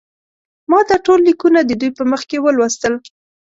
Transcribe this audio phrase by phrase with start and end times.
[0.69, 2.93] ما دا ټول لیکونه د دوی په مخ کې ولوستل.